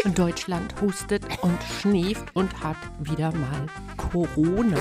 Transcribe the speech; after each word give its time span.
Deutschland 0.14 0.80
hustet 0.80 1.24
und 1.42 1.58
schnieft 1.80 2.34
und 2.34 2.62
hat 2.62 2.76
wieder 2.98 3.32
mal 3.32 3.66
Corona. 3.96 4.78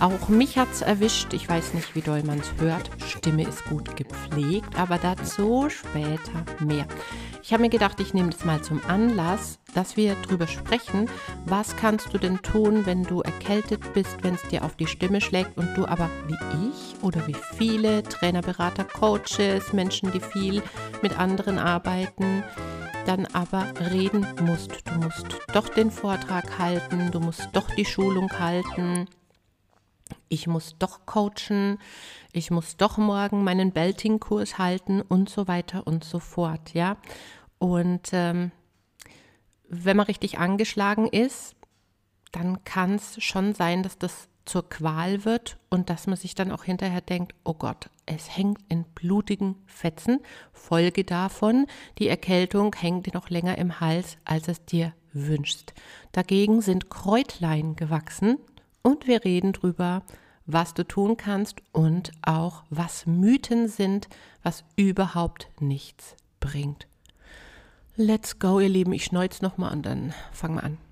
Auch 0.00 0.28
mich 0.28 0.56
hat 0.56 0.72
es 0.72 0.80
erwischt. 0.80 1.34
Ich 1.34 1.46
weiß 1.46 1.74
nicht, 1.74 1.94
wie 1.94 2.00
doll 2.00 2.22
man 2.22 2.38
es 2.38 2.50
hört. 2.58 2.90
Stimme 3.06 3.42
ist 3.42 3.64
gut 3.66 3.96
gepflegt, 3.96 4.78
aber 4.78 4.96
dazu 4.96 5.68
später 5.68 6.44
mehr. 6.58 6.86
Ich 7.42 7.52
habe 7.52 7.62
mir 7.62 7.68
gedacht, 7.68 8.00
ich 8.00 8.14
nehme 8.14 8.30
das 8.30 8.44
mal 8.44 8.62
zum 8.62 8.80
Anlass, 8.86 9.58
dass 9.74 9.96
wir 9.96 10.16
darüber 10.22 10.46
sprechen, 10.46 11.08
was 11.44 11.76
kannst 11.76 12.14
du 12.14 12.18
denn 12.18 12.40
tun, 12.40 12.86
wenn 12.86 13.02
du 13.02 13.20
erkältet 13.20 13.92
bist, 13.92 14.22
wenn 14.22 14.34
es 14.34 14.42
dir 14.48 14.64
auf 14.64 14.76
die 14.76 14.86
Stimme 14.86 15.20
schlägt 15.20 15.56
und 15.58 15.74
du 15.76 15.86
aber 15.86 16.08
wie 16.26 16.68
ich 16.70 17.02
oder 17.02 17.26
wie 17.26 17.36
viele 17.56 18.02
Trainer, 18.02 18.40
Berater, 18.40 18.84
Coaches, 18.84 19.72
Menschen, 19.72 20.12
die 20.12 20.20
viel 20.20 20.62
mit 21.02 21.18
anderen 21.18 21.58
arbeiten, 21.58 22.42
dann 23.10 23.26
aber 23.26 23.66
reden 23.90 24.24
musst. 24.40 24.88
Du 24.88 24.94
musst 25.00 25.26
doch 25.52 25.68
den 25.68 25.90
Vortrag 25.90 26.60
halten, 26.60 27.10
du 27.10 27.18
musst 27.18 27.48
doch 27.54 27.68
die 27.74 27.84
Schulung 27.84 28.30
halten. 28.38 29.08
Ich 30.28 30.46
muss 30.46 30.76
doch 30.78 31.06
coachen, 31.06 31.80
ich 32.30 32.52
muss 32.52 32.76
doch 32.76 32.98
morgen 32.98 33.42
meinen 33.42 33.72
Belting-Kurs 33.72 34.58
halten 34.58 35.00
und 35.02 35.28
so 35.28 35.48
weiter 35.48 35.88
und 35.88 36.04
so 36.04 36.20
fort, 36.20 36.72
ja. 36.72 36.98
Und 37.58 38.10
ähm, 38.12 38.52
wenn 39.68 39.96
man 39.96 40.06
richtig 40.06 40.38
angeschlagen 40.38 41.08
ist, 41.08 41.56
dann 42.30 42.62
kann 42.62 42.94
es 42.94 43.20
schon 43.20 43.54
sein, 43.54 43.82
dass 43.82 43.98
das 43.98 44.28
zur 44.50 44.68
Qual 44.68 45.24
wird 45.24 45.58
und 45.68 45.90
dass 45.90 46.08
man 46.08 46.16
sich 46.16 46.34
dann 46.34 46.50
auch 46.50 46.64
hinterher 46.64 47.00
denkt, 47.00 47.36
oh 47.44 47.54
Gott, 47.54 47.88
es 48.04 48.36
hängt 48.36 48.58
in 48.68 48.82
blutigen 48.82 49.54
Fetzen. 49.66 50.18
Folge 50.52 51.04
davon, 51.04 51.66
die 52.00 52.08
Erkältung 52.08 52.74
hängt 52.74 53.06
dir 53.06 53.14
noch 53.14 53.30
länger 53.30 53.56
im 53.58 53.78
Hals, 53.78 54.18
als 54.24 54.48
es 54.48 54.64
dir 54.64 54.92
wünschst. 55.12 55.72
Dagegen 56.10 56.62
sind 56.62 56.90
Kräutlein 56.90 57.76
gewachsen 57.76 58.38
und 58.82 59.06
wir 59.06 59.24
reden 59.24 59.52
drüber, 59.52 60.02
was 60.46 60.74
du 60.74 60.82
tun 60.82 61.16
kannst 61.16 61.62
und 61.70 62.10
auch 62.22 62.64
was 62.70 63.06
Mythen 63.06 63.68
sind, 63.68 64.08
was 64.42 64.64
überhaupt 64.74 65.48
nichts 65.60 66.16
bringt. 66.40 66.88
Let's 67.94 68.40
go, 68.40 68.58
ihr 68.58 68.68
Lieben. 68.68 68.92
Ich 68.92 69.04
schneuz 69.04 69.42
nochmal 69.42 69.72
und 69.72 69.86
dann 69.86 70.12
fangen 70.32 70.56
wir 70.56 70.64
an. 70.64 70.89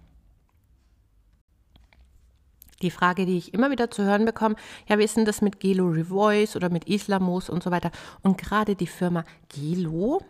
Die 2.83 2.91
Frage, 2.91 3.27
die 3.27 3.39
ich 3.39 3.55
immer 3.55 3.71
wieder 3.71 3.91
zu 3.91 4.05
hören 4.05 4.25
bekomme, 4.25 4.57
ja, 4.89 4.99
wie 4.99 5.05
ist 5.05 5.17
denn 5.17 5.25
das 5.25 5.43
mit 5.43 5.61
Gelo 5.61 5.89
Revoice 5.89 6.57
oder 6.57 6.71
mit 6.71 6.89
Islamos 6.89 7.51
und 7.51 7.63
so 7.63 7.71
weiter? 7.71 7.91
Und 8.23 8.39
gerade 8.39 8.77
die 8.77 8.87
Firma 8.87 9.25
Gelo, 9.49 10.21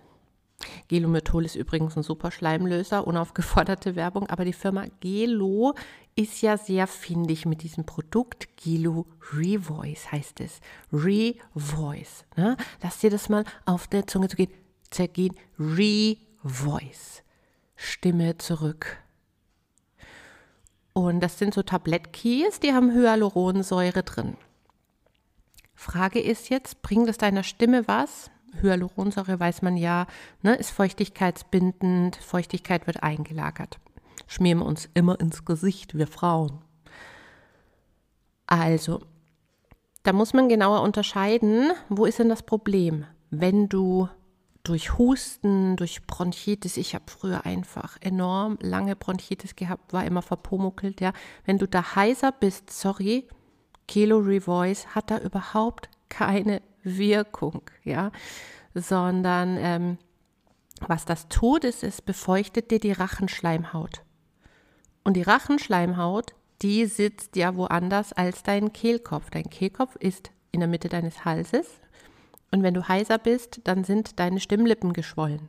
Gelomethol 0.89 1.45
ist 1.45 1.55
übrigens 1.55 1.97
ein 1.97 2.03
super 2.03 2.31
Schleimlöser, 2.31 3.07
unaufgeforderte 3.07 3.95
Werbung, 3.95 4.29
aber 4.29 4.45
die 4.45 4.53
Firma 4.53 4.87
Gelo 5.01 5.75
ist 6.17 6.43
ja 6.43 6.57
sehr 6.57 6.87
findig 6.87 7.47
mit 7.47 7.63
diesem 7.63 7.85
Produkt. 7.85 8.49
Gelo 8.57 9.07
Revoice 9.33 10.11
heißt 10.11 10.41
es. 10.41 10.61
Revoice. 10.93 12.25
Ne? 12.37 12.57
Lass 12.83 12.99
dir 12.99 13.11
das 13.11 13.29
mal 13.29 13.45
auf 13.67 13.87
der 13.87 14.07
Zunge 14.07 14.29
zu 14.29 14.37
gehen. 14.37 14.51
Zergehen. 14.91 15.37
Revoice. 15.59 17.23
Stimme 17.77 18.37
zurück. 18.39 18.99
Und 20.99 21.21
das 21.21 21.39
sind 21.39 21.55
so 21.55 21.63
Tablettkeys, 21.63 22.59
die 22.59 22.73
haben 22.73 22.93
Hyaluronsäure 22.93 24.03
drin. 24.03 24.37
Frage 25.77 26.21
ist 26.21 26.51
jetzt, 26.51 26.83
bringt 26.83 27.09
es 27.09 27.19
deiner 27.19 27.45
Stimme 27.45 27.87
was? 27.87 28.33
Hyaluronsäure 28.61 29.39
weiß 29.39 29.63
man 29.63 29.77
ja, 29.77 30.09
ne, 30.43 30.57
ist 30.57 30.71
feuchtigkeitsbindend, 30.71 32.17
Feuchtigkeit 32.17 32.89
wird 32.89 33.05
eingelagert. 33.05 33.79
Schmieren 34.27 34.59
wir 34.59 34.67
uns 34.67 34.89
immer 34.95 35.21
ins 35.21 35.45
Gesicht, 35.45 35.97
wir 35.97 36.09
Frauen. 36.09 36.59
Also, 38.49 39.01
da 40.03 40.13
muss 40.13 40.33
man 40.33 40.49
genauer 40.49 40.83
unterscheiden, 40.83 41.71
wo 41.89 42.07
ist 42.07 42.19
denn 42.19 42.29
das 42.29 42.43
Problem? 42.43 43.05
Wenn 43.31 43.69
du 43.69 44.09
durch 44.65 44.99
Husten, 44.99 45.77
durch 45.77 46.07
Bronchitis. 46.07 46.77
Ich 46.77 46.95
habe 46.95 47.05
früher 47.07 47.47
einfach 47.47 47.97
enorm 48.01 48.59
lange 48.61 48.97
Bronchitis 48.97 49.57
gehabt, 49.57 49.93
war 49.93 50.05
immer 50.05 50.23
verpumuckelt, 50.23 51.01
ja. 51.01 51.13
Wenn 51.45 51.59
du 51.59 51.67
da 51.67 51.95
heiser 51.95 52.33
bist, 52.33 52.71
sorry, 52.71 53.27
Kilo 53.87 54.19
Revoice 54.19 54.95
hat 54.95 55.11
da 55.11 55.19
überhaupt 55.19 55.89
keine 56.09 56.63
Wirkung, 56.83 57.63
ja, 57.85 58.13
sondern 58.75 59.57
ähm, 59.59 59.99
was 60.81 61.05
das 61.05 61.29
tut, 61.29 61.65
ist, 61.65 61.83
es 61.83 62.03
befeuchtet 62.03 62.71
dir 62.71 62.79
die 62.79 62.93
Rachenschleimhaut. 62.93 64.03
Und 65.03 65.15
die 65.15 65.23
Rachenschleimhaut, 65.23 66.35
die 66.63 66.87
sitzt 66.87 67.37
ja 67.37 67.57
woanders 67.57 68.13
als 68.13 68.43
dein 68.43 68.73
Kehlkopf. 68.73 69.31
Dein 69.31 69.49
Kehlkopf 69.49 69.97
ist 69.97 70.31
in 70.53 70.61
der 70.61 70.69
Mitte 70.69 70.89
deines 70.89 71.25
Halses, 71.25 71.81
und 72.51 72.63
wenn 72.63 72.75
du 72.75 72.89
heiser 72.89 73.19
bist, 73.19 73.61
dann 73.65 73.85
sind 73.85 74.19
deine 74.19 74.41
Stimmlippen 74.41 74.93
geschwollen. 74.93 75.49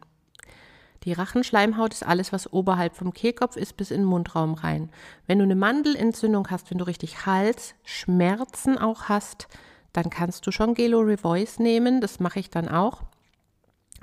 Die 1.03 1.13
Rachenschleimhaut 1.13 1.93
ist 1.93 2.05
alles, 2.05 2.33
was 2.33 2.51
oberhalb 2.51 2.95
vom 2.95 3.13
Kehlkopf 3.13 3.55
ist, 3.55 3.77
bis 3.77 3.89
in 3.89 4.01
den 4.01 4.05
Mundraum 4.05 4.53
rein. 4.53 4.89
Wenn 5.27 5.39
du 5.39 5.45
eine 5.45 5.55
Mandelentzündung 5.55 6.49
hast, 6.49 6.69
wenn 6.71 6.77
du 6.77 6.85
richtig 6.85 7.25
Halsschmerzen 7.25 8.77
auch 8.77 9.03
hast, 9.03 9.47
dann 9.93 10.09
kannst 10.09 10.45
du 10.45 10.51
schon 10.51 10.73
Gelo 10.73 10.99
Revoice 10.99 11.59
nehmen. 11.59 12.01
Das 12.01 12.19
mache 12.19 12.39
ich 12.39 12.49
dann 12.49 12.67
auch. 12.67 13.03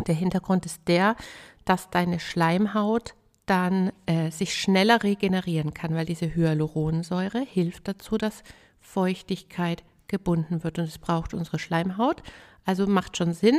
Der 0.06 0.14
Hintergrund 0.14 0.64
ist 0.64 0.88
der, 0.88 1.16
dass 1.64 1.90
deine 1.90 2.18
Schleimhaut 2.18 3.14
dann 3.44 3.92
äh, 4.06 4.30
sich 4.30 4.54
schneller 4.54 5.02
regenerieren 5.02 5.74
kann, 5.74 5.94
weil 5.94 6.06
diese 6.06 6.34
Hyaluronsäure 6.34 7.40
hilft 7.40 7.88
dazu, 7.88 8.18
dass 8.18 8.42
Feuchtigkeit 8.80 9.84
gebunden 10.08 10.64
wird 10.64 10.78
und 10.78 10.86
es 10.86 10.98
braucht 10.98 11.34
unsere 11.34 11.58
Schleimhaut. 11.58 12.22
Also 12.66 12.87
macht 12.87 13.16
schon 13.16 13.32
Sinn, 13.32 13.59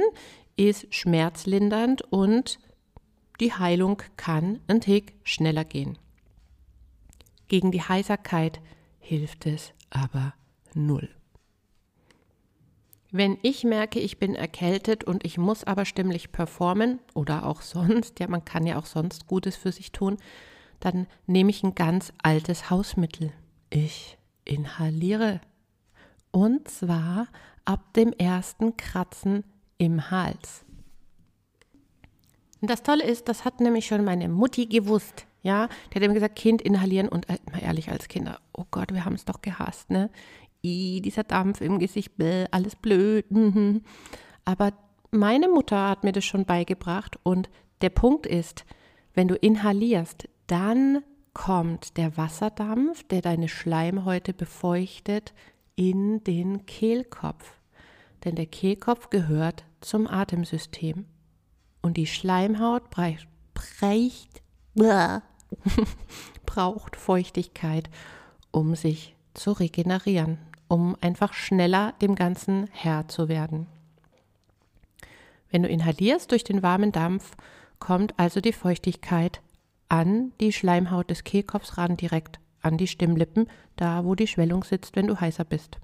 ist 0.58 0.94
schmerzlindernd 0.94 2.04
und 2.12 2.60
die 3.40 3.54
Heilung 3.54 4.02
kann 4.18 4.60
ein 4.68 4.82
Tick 4.82 5.16
schneller 5.24 5.64
gehen. 5.64 5.98
Gegen 7.48 7.72
die 7.72 7.82
Heiserkeit 7.82 8.60
hilft 9.00 9.46
es 9.46 9.72
aber 9.90 10.34
null. 10.74 11.10
Wenn 13.10 13.38
ich 13.42 13.64
merke, 13.64 14.00
ich 14.00 14.20
bin 14.20 14.36
erkältet 14.36 15.06
und 15.06 15.24
ich 15.24 15.38
muss 15.38 15.64
aber 15.64 15.86
stimmlich 15.86 16.34
performen 16.34 17.00
oder 17.14 17.46
auch 17.46 17.62
sonst, 17.62 18.20
ja, 18.20 18.28
man 18.28 18.44
kann 18.44 18.68
ja 18.68 18.78
auch 18.78 18.86
sonst 18.86 19.28
Gutes 19.28 19.56
für 19.56 19.72
sich 19.72 19.94
tun, 19.94 20.18
dann 20.82 21.08
nehme 21.26 21.50
ich 21.50 21.64
ein 21.64 21.74
ganz 21.74 22.12
altes 22.22 22.70
Hausmittel. 22.70 23.32
Ich 23.70 24.18
inhaliere 24.44 25.40
und 26.32 26.68
zwar 26.68 27.28
ab 27.68 27.94
dem 27.94 28.14
ersten 28.14 28.78
Kratzen 28.78 29.44
im 29.78 30.10
Hals. 30.10 30.64
Und 32.62 32.70
das 32.70 32.82
Tolle 32.82 33.04
ist, 33.04 33.28
das 33.28 33.46
hat 33.46 33.60
nämlich 33.60 33.86
schon 33.86 34.04
meine 34.04 34.30
Mutti 34.30 34.66
gewusst. 34.66 35.28
Ja, 35.44 35.68
die 35.68 35.96
hat 35.96 36.04
immer 36.04 36.14
gesagt, 36.14 36.38
Kind 36.38 36.62
inhalieren 36.62 37.08
und 37.08 37.30
äh, 37.30 37.38
mal 37.52 37.62
ehrlich 37.62 37.92
als 37.92 38.08
Kinder, 38.08 38.40
oh 38.54 38.66
Gott, 38.72 38.94
wir 38.94 39.06
haben 39.06 39.14
es 39.14 39.26
doch 39.26 39.42
gehasst, 39.42 39.90
ne? 39.90 40.10
I, 40.64 41.02
dieser 41.02 41.24
Dampf 41.24 41.62
im 41.62 41.78
Gesicht, 41.78 42.18
bläh, 42.18 42.48
alles 42.52 42.76
blöd. 42.76 43.30
Mhm. 43.30 43.84
Aber 44.44 44.74
meine 45.12 45.48
Mutter 45.48 45.90
hat 45.90 46.04
mir 46.04 46.12
das 46.12 46.26
schon 46.26 46.46
beigebracht 46.46 47.20
und 47.24 47.50
der 47.82 47.90
Punkt 47.90 48.26
ist, 48.26 48.66
wenn 49.14 49.28
du 49.28 49.36
inhalierst, 49.36 50.28
dann 50.48 51.04
kommt 51.34 51.98
der 51.98 52.18
Wasserdampf, 52.18 53.04
der 53.04 53.22
deine 53.22 53.48
Schleimhäute 53.48 54.34
befeuchtet, 54.34 55.34
in 55.76 56.24
den 56.24 56.66
Kehlkopf. 56.66 57.57
Denn 58.24 58.36
der 58.36 58.46
Kehlkopf 58.46 59.10
gehört 59.10 59.66
zum 59.82 60.08
Atemsystem. 60.08 61.06
Und 61.82 61.98
die 61.98 62.08
Schleimhaut 62.08 62.90
breicht, 62.90 64.42
braucht 66.46 66.96
Feuchtigkeit, 66.96 67.90
um 68.52 68.76
sich 68.76 69.16
zu 69.34 69.52
regenerieren, 69.52 70.38
um 70.68 70.98
einfach 71.02 71.34
schneller 71.34 71.94
dem 72.02 72.16
Ganzen 72.16 72.68
Herr 72.72 73.08
zu 73.08 73.30
werden. 73.30 73.68
Wenn 75.50 75.64
du 75.64 75.70
inhalierst 75.70 76.32
durch 76.32 76.44
den 76.44 76.62
warmen 76.62 76.92
Dampf, 76.92 77.36
kommt 77.80 78.18
also 78.20 78.42
die 78.42 78.54
Feuchtigkeit 78.54 79.42
an 79.90 80.34
die 80.42 80.52
Schleimhaut 80.52 81.10
des 81.10 81.24
Kehlkopfs 81.24 81.78
ran 81.78 81.96
direkt 81.96 82.40
an 82.62 82.78
die 82.78 82.88
Stimmlippen, 82.88 83.48
da 83.78 84.04
wo 84.04 84.16
die 84.16 84.28
Schwellung 84.28 84.64
sitzt, 84.64 84.96
wenn 84.96 85.08
du 85.08 85.20
heißer 85.20 85.46
bist. 85.46 85.78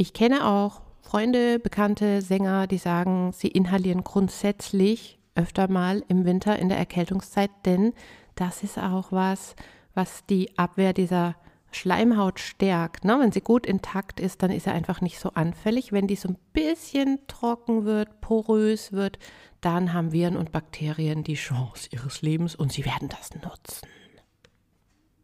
Ich 0.00 0.14
kenne 0.14 0.46
auch 0.46 0.80
Freunde, 1.02 1.58
bekannte 1.58 2.22
Sänger, 2.22 2.66
die 2.66 2.78
sagen, 2.78 3.32
sie 3.32 3.48
inhalieren 3.48 4.02
grundsätzlich 4.02 5.18
öfter 5.34 5.68
mal 5.68 6.02
im 6.08 6.24
Winter 6.24 6.58
in 6.58 6.70
der 6.70 6.78
Erkältungszeit, 6.78 7.50
denn 7.66 7.92
das 8.34 8.62
ist 8.62 8.78
auch 8.78 9.12
was, 9.12 9.54
was 9.92 10.24
die 10.24 10.56
Abwehr 10.56 10.94
dieser 10.94 11.36
Schleimhaut 11.70 12.40
stärkt, 12.40 13.04
ne? 13.04 13.18
wenn 13.20 13.30
sie 13.30 13.42
gut 13.42 13.66
intakt 13.66 14.20
ist, 14.20 14.42
dann 14.42 14.50
ist 14.50 14.66
er 14.66 14.72
einfach 14.72 15.02
nicht 15.02 15.20
so 15.20 15.32
anfällig. 15.34 15.92
Wenn 15.92 16.06
die 16.06 16.16
so 16.16 16.30
ein 16.30 16.38
bisschen 16.54 17.18
trocken 17.26 17.84
wird, 17.84 18.22
porös 18.22 18.92
wird, 18.92 19.18
dann 19.60 19.92
haben 19.92 20.12
Viren 20.12 20.38
und 20.38 20.50
Bakterien 20.50 21.24
die 21.24 21.34
Chance 21.34 21.90
ihres 21.92 22.22
Lebens 22.22 22.56
und 22.56 22.72
sie 22.72 22.86
werden 22.86 23.10
das 23.10 23.34
nutzen. 23.34 23.86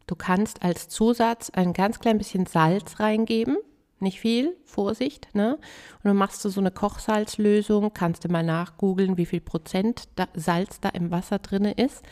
Du 0.05 0.13
kannst 0.15 0.61
als 0.61 0.87
Zusatz 0.87 1.49
ein 1.49 1.73
ganz 1.73 1.99
klein 1.99 2.19
bisschen 2.19 2.45
Salz 2.45 2.99
reingeben, 2.99 3.57
nicht 3.99 4.19
viel, 4.19 4.55
Vorsicht, 4.63 5.29
ne? 5.33 5.55
Und 5.55 6.03
dann 6.03 6.15
machst 6.15 6.43
du 6.45 6.49
so 6.49 6.59
eine 6.59 6.71
Kochsalzlösung, 6.71 7.93
kannst 7.93 8.23
du 8.23 8.29
mal 8.29 8.43
nachgoogeln, 8.43 9.17
wie 9.17 9.25
viel 9.25 9.41
Prozent 9.41 10.07
Salz 10.33 10.79
da 10.79 10.89
im 10.89 11.11
Wasser 11.11 11.39
drin 11.39 11.65
ist. 11.65 12.03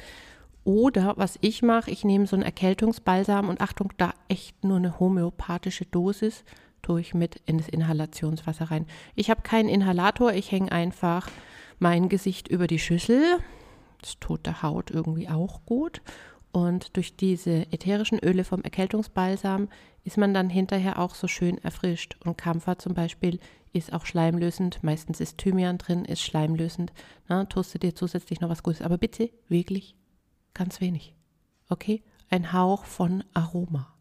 Oder 0.63 1.13
was 1.17 1.37
ich 1.41 1.61
mache, 1.61 1.91
ich 1.91 2.03
nehme 2.03 2.25
so 2.25 2.35
einen 2.35 2.43
Erkältungsbalsam 2.43 3.49
und 3.49 3.61
Achtung, 3.61 3.93
da 3.97 4.13
echt 4.27 4.63
nur 4.63 4.77
eine 4.77 4.99
homöopathische 4.99 5.85
Dosis, 5.85 6.43
tue 6.81 7.01
ich 7.01 7.13
mit 7.13 7.41
in 7.45 7.59
das 7.59 7.69
Inhalationswasser 7.69 8.71
rein. 8.71 8.87
Ich 9.13 9.29
habe 9.29 9.41
keinen 9.41 9.69
Inhalator, 9.69 10.33
ich 10.33 10.51
hänge 10.51 10.71
einfach 10.71 11.29
mein 11.77 12.09
Gesicht 12.09 12.47
über 12.47 12.67
die 12.67 12.79
Schüssel. 12.79 13.37
Das 14.01 14.19
tut 14.19 14.45
der 14.45 14.63
Haut 14.63 14.91
irgendwie 14.91 15.29
auch 15.29 15.61
gut. 15.65 16.01
Und 16.55 16.95
durch 16.95 17.17
diese 17.17 17.71
ätherischen 17.73 18.19
Öle 18.19 18.45
vom 18.45 18.61
Erkältungsbalsam 18.61 19.67
ist 20.05 20.17
man 20.17 20.33
dann 20.33 20.49
hinterher 20.49 20.99
auch 20.99 21.13
so 21.13 21.27
schön 21.27 21.57
erfrischt. 21.57 22.15
Und 22.23 22.37
Kampfer 22.37 22.79
zum 22.79 22.93
Beispiel 22.93 23.39
ist 23.73 23.91
auch 23.91 24.05
schleimlösend. 24.05 24.81
Meistens 24.81 25.19
ist 25.19 25.37
Thymian 25.37 25.77
drin, 25.77 26.05
ist 26.05 26.21
schleimlösend. 26.21 26.93
Na, 27.27 27.43
toaste 27.43 27.79
dir 27.79 27.93
zusätzlich 27.93 28.39
noch 28.39 28.49
was 28.49 28.63
Gutes. 28.63 28.81
Aber 28.81 28.97
bitte 28.97 29.31
wirklich 29.49 29.95
Ganz 30.55 30.79
wenig. 30.81 31.13
Okay? 31.69 32.01
Ein 32.29 32.53
Hauch 32.53 32.85
von 32.85 33.23
Aroma. 33.33 33.93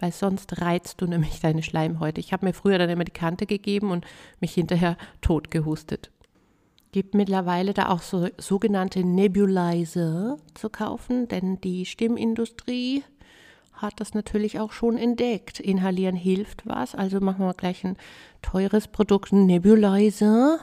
Weil 0.00 0.12
sonst 0.12 0.60
reizt 0.60 1.00
du 1.00 1.06
nämlich 1.06 1.40
deine 1.40 1.62
Schleimhäute. 1.62 2.20
Ich 2.20 2.32
habe 2.32 2.44
mir 2.44 2.52
früher 2.52 2.78
dann 2.78 2.90
immer 2.90 3.04
die 3.04 3.12
Kante 3.12 3.46
gegeben 3.46 3.92
und 3.92 4.04
mich 4.40 4.52
hinterher 4.52 4.98
tot 5.22 5.50
gehustet. 5.50 6.10
Gibt 6.94 7.16
mittlerweile 7.16 7.74
da 7.74 7.88
auch 7.88 8.02
so 8.02 8.28
sogenannte 8.38 9.02
Nebulizer 9.02 10.38
zu 10.54 10.70
kaufen, 10.70 11.26
denn 11.26 11.60
die 11.60 11.86
Stimmindustrie 11.86 13.02
hat 13.72 13.98
das 13.98 14.14
natürlich 14.14 14.60
auch 14.60 14.70
schon 14.70 14.96
entdeckt. 14.96 15.58
Inhalieren 15.58 16.14
hilft 16.14 16.64
was, 16.68 16.94
also 16.94 17.18
machen 17.18 17.44
wir 17.44 17.54
gleich 17.54 17.82
ein 17.82 17.96
teures 18.42 18.86
Produkt, 18.86 19.32
ein 19.32 19.44
Nebulizer. 19.44 20.60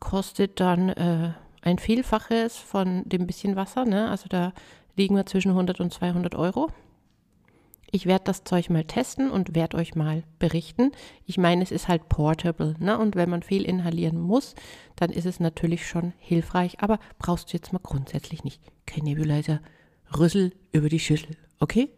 Kostet 0.00 0.58
dann 0.58 0.88
äh, 0.88 1.34
ein 1.62 1.78
Vielfaches 1.78 2.56
von 2.56 3.08
dem 3.08 3.28
bisschen 3.28 3.54
Wasser. 3.54 3.84
Ne? 3.84 4.10
Also 4.10 4.26
da 4.28 4.52
liegen 4.96 5.14
wir 5.14 5.24
zwischen 5.26 5.50
100 5.50 5.78
und 5.78 5.92
200 5.92 6.34
Euro. 6.34 6.70
Ich 7.94 8.06
werde 8.06 8.24
das 8.24 8.42
Zeug 8.42 8.70
mal 8.70 8.82
testen 8.82 9.30
und 9.30 9.54
werde 9.54 9.76
euch 9.76 9.94
mal 9.94 10.24
berichten. 10.40 10.90
Ich 11.26 11.38
meine, 11.38 11.62
es 11.62 11.70
ist 11.70 11.86
halt 11.86 12.08
portable. 12.08 12.74
Ne? 12.80 12.98
Und 12.98 13.14
wenn 13.14 13.30
man 13.30 13.44
viel 13.44 13.62
inhalieren 13.62 14.20
muss, 14.20 14.56
dann 14.96 15.10
ist 15.10 15.26
es 15.26 15.38
natürlich 15.38 15.86
schon 15.86 16.12
hilfreich. 16.18 16.80
Aber 16.80 16.98
brauchst 17.20 17.52
du 17.52 17.56
jetzt 17.56 17.72
mal 17.72 17.78
grundsätzlich 17.80 18.42
nicht. 18.42 18.60
Kein 18.84 19.04
Nebulizer. 19.04 19.60
Rüssel 20.18 20.50
über 20.72 20.88
die 20.88 20.98
Schüssel. 20.98 21.36
Okay? 21.60 21.88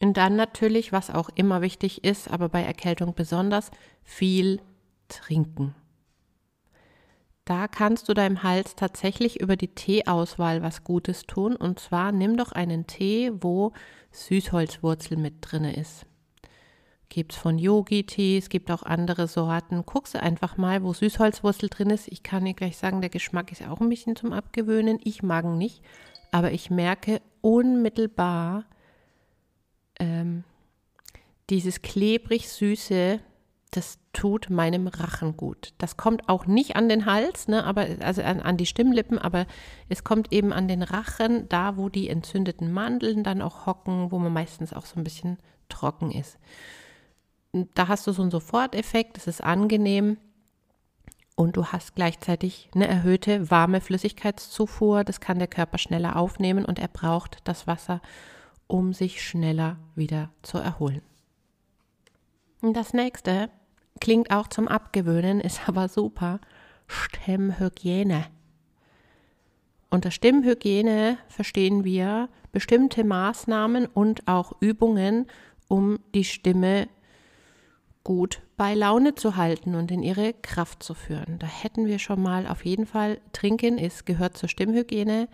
Und 0.00 0.16
dann 0.16 0.36
natürlich, 0.36 0.90
was 0.90 1.10
auch 1.10 1.28
immer 1.34 1.60
wichtig 1.60 2.02
ist, 2.02 2.30
aber 2.30 2.48
bei 2.48 2.62
Erkältung 2.62 3.12
besonders, 3.12 3.70
viel 4.02 4.58
trinken. 5.08 5.74
Da 7.44 7.66
kannst 7.66 8.08
du 8.08 8.14
deinem 8.14 8.44
Hals 8.44 8.76
tatsächlich 8.76 9.40
über 9.40 9.56
die 9.56 9.74
Teeauswahl 9.74 10.62
was 10.62 10.84
Gutes 10.84 11.26
tun. 11.26 11.56
Und 11.56 11.80
zwar 11.80 12.12
nimm 12.12 12.36
doch 12.36 12.52
einen 12.52 12.86
Tee, 12.86 13.32
wo 13.40 13.72
Süßholzwurzel 14.12 15.16
mit 15.16 15.34
drin 15.40 15.64
ist. 15.64 16.06
Gibt 17.08 17.32
es 17.32 17.38
von 17.38 17.58
Yogi-Tee, 17.58 18.38
es 18.38 18.48
gibt 18.48 18.70
auch 18.70 18.84
andere 18.84 19.26
Sorten. 19.26 19.84
Guckst 19.84 20.14
du 20.14 20.22
einfach 20.22 20.56
mal, 20.56 20.82
wo 20.82 20.94
Süßholzwurzel 20.94 21.68
drin 21.68 21.90
ist. 21.90 22.08
Ich 22.08 22.22
kann 22.22 22.44
dir 22.44 22.54
gleich 22.54 22.78
sagen, 22.78 23.00
der 23.00 23.10
Geschmack 23.10 23.52
ist 23.52 23.68
auch 23.68 23.80
ein 23.80 23.88
bisschen 23.88 24.16
zum 24.16 24.32
Abgewöhnen. 24.32 24.98
Ich 25.02 25.22
mag 25.22 25.44
ihn 25.44 25.58
nicht, 25.58 25.82
aber 26.30 26.52
ich 26.52 26.70
merke 26.70 27.20
unmittelbar 27.42 28.64
ähm, 29.98 30.44
dieses 31.50 31.82
klebrig 31.82 32.48
süße 32.48 33.20
das 33.72 33.98
tut 34.12 34.50
meinem 34.50 34.86
Rachen 34.86 35.36
gut. 35.36 35.72
Das 35.78 35.96
kommt 35.96 36.28
auch 36.28 36.44
nicht 36.46 36.76
an 36.76 36.90
den 36.90 37.06
Hals, 37.06 37.48
ne, 37.48 37.64
aber 37.64 37.86
also 38.00 38.22
an, 38.22 38.40
an, 38.40 38.58
die 38.58 38.66
Stimmlippen, 38.66 39.18
aber 39.18 39.46
es 39.88 40.04
kommt 40.04 40.30
eben 40.30 40.52
an 40.52 40.68
den 40.68 40.82
Rachen, 40.82 41.48
da 41.48 41.78
wo 41.78 41.88
die 41.88 42.08
entzündeten 42.08 42.70
Mandeln 42.70 43.24
dann 43.24 43.40
auch 43.40 43.64
hocken, 43.64 44.12
wo 44.12 44.18
man 44.18 44.32
meistens 44.32 44.74
auch 44.74 44.84
so 44.84 45.00
ein 45.00 45.04
bisschen 45.04 45.38
trocken 45.70 46.10
ist. 46.10 46.38
Da 47.74 47.88
hast 47.88 48.06
du 48.06 48.12
so 48.12 48.20
einen 48.20 48.30
Soforteffekt, 48.30 49.16
das 49.16 49.26
ist 49.26 49.42
angenehm 49.42 50.18
und 51.34 51.56
du 51.56 51.66
hast 51.66 51.94
gleichzeitig 51.94 52.68
eine 52.74 52.86
erhöhte 52.86 53.50
warme 53.50 53.80
Flüssigkeitszufuhr. 53.80 55.02
Das 55.02 55.20
kann 55.20 55.38
der 55.38 55.48
Körper 55.48 55.78
schneller 55.78 56.16
aufnehmen 56.16 56.66
und 56.66 56.78
er 56.78 56.88
braucht 56.88 57.38
das 57.44 57.66
Wasser, 57.66 58.02
um 58.66 58.92
sich 58.92 59.26
schneller 59.26 59.78
wieder 59.94 60.28
zu 60.42 60.58
erholen. 60.58 61.00
Das 62.60 62.92
nächste 62.92 63.50
Klingt 64.00 64.30
auch 64.30 64.48
zum 64.48 64.68
Abgewöhnen, 64.68 65.40
ist 65.40 65.60
aber 65.68 65.88
super. 65.88 66.40
Stimmhygiene. 66.86 68.26
Unter 69.90 70.10
Stimmhygiene 70.10 71.18
verstehen 71.28 71.84
wir 71.84 72.28
bestimmte 72.50 73.04
Maßnahmen 73.04 73.86
und 73.86 74.26
auch 74.26 74.52
Übungen, 74.60 75.26
um 75.68 75.98
die 76.14 76.24
Stimme 76.24 76.88
gut 78.04 78.42
bei 78.56 78.74
Laune 78.74 79.14
zu 79.14 79.36
halten 79.36 79.74
und 79.74 79.90
in 79.90 80.02
ihre 80.02 80.34
Kraft 80.34 80.82
zu 80.82 80.94
führen. 80.94 81.38
Da 81.38 81.46
hätten 81.46 81.86
wir 81.86 81.98
schon 81.98 82.22
mal 82.22 82.46
auf 82.46 82.64
jeden 82.64 82.86
Fall 82.86 83.20
Trinken 83.32 83.78
ist 83.78 84.06
gehört 84.06 84.36
zur 84.36 84.48
Stimmhygiene. 84.48 85.28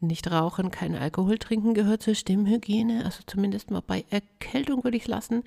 Nicht 0.00 0.30
rauchen, 0.30 0.70
kein 0.70 0.94
Alkohol 0.94 1.38
trinken 1.38 1.74
gehört 1.74 2.02
zur 2.02 2.14
Stimmhygiene. 2.14 3.04
Also 3.04 3.22
zumindest 3.26 3.70
mal 3.70 3.82
bei 3.86 4.04
Erkältung 4.10 4.82
würde 4.82 4.96
ich 4.96 5.06
lassen. 5.06 5.44